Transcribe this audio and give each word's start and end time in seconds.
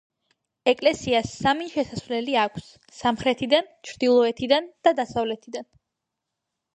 ეკლესიას 0.71 1.33
სამი 1.41 1.67
შესასვლელი 1.73 2.37
აქვს: 2.43 2.71
სამხრეთიდან, 2.99 3.69
ჩრდილოეთიდან 3.91 4.71
და 4.89 4.95
დასავლეთიდან. 5.01 5.69